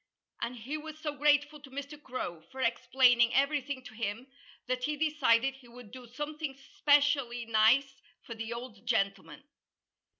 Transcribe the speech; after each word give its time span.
And 0.41 0.55
he 0.55 0.77
was 0.77 0.97
so 0.97 1.13
grateful 1.15 1.59
to 1.59 1.69
Mr. 1.69 2.01
Crow 2.01 2.41
for 2.51 2.59
explaining 2.59 3.35
everything 3.35 3.83
to 3.83 3.93
him 3.93 4.25
that 4.67 4.83
he 4.85 4.97
decided 4.97 5.53
he 5.57 5.67
would 5.67 5.91
do 5.91 6.07
something 6.07 6.57
specially 6.79 7.45
nice 7.45 8.01
for 8.23 8.33
the 8.33 8.51
old 8.51 8.83
gentleman. 8.87 9.43